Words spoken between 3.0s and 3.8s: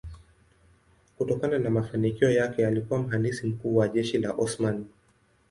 mhandisi mkuu